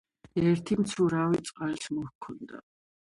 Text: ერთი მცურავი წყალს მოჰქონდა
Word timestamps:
ერთი 0.45 0.77
მცურავი 0.79 1.43
წყალს 1.51 1.85
მოჰქონდა 1.99 2.65